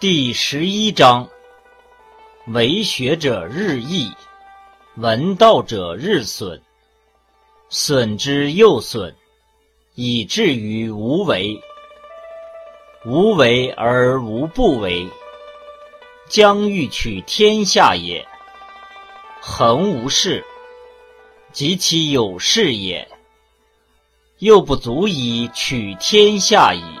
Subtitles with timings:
[0.00, 1.28] 第十一章
[2.46, 4.10] 为学者日益
[4.94, 6.62] 闻道者日损
[7.68, 9.14] 损之又损
[9.94, 11.60] 以至于无为。
[13.04, 15.06] 无为而无不为
[16.30, 18.26] 将欲取天下也
[19.42, 20.42] 恒无事
[21.52, 23.06] 及其有事也
[24.38, 26.99] 又不足以取天下矣。